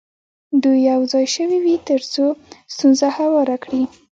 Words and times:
دوی 0.63 0.79
یو 0.91 1.01
ځای 1.11 1.25
شوي 1.35 1.59
وي 1.63 1.75
تر 1.89 2.01
څو 2.13 2.25
ستونزه 2.73 3.07
هواره 3.17 3.55
کړي. 3.63 3.83